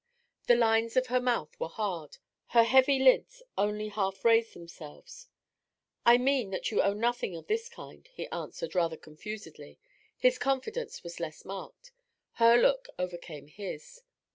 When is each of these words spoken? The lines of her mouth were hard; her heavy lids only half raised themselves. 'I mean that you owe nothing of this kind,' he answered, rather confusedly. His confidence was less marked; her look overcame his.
The 0.47 0.55
lines 0.55 0.97
of 0.97 1.05
her 1.13 1.21
mouth 1.21 1.59
were 1.59 1.67
hard; 1.67 2.17
her 2.47 2.63
heavy 2.63 2.97
lids 2.97 3.43
only 3.55 3.89
half 3.89 4.25
raised 4.25 4.55
themselves. 4.55 5.27
'I 6.07 6.17
mean 6.17 6.49
that 6.49 6.71
you 6.71 6.81
owe 6.81 6.93
nothing 6.95 7.35
of 7.35 7.45
this 7.45 7.69
kind,' 7.69 8.09
he 8.11 8.25
answered, 8.29 8.73
rather 8.73 8.97
confusedly. 8.97 9.77
His 10.17 10.39
confidence 10.39 11.03
was 11.03 11.19
less 11.19 11.45
marked; 11.45 11.91
her 12.37 12.57
look 12.57 12.87
overcame 12.97 13.45
his. 13.45 14.01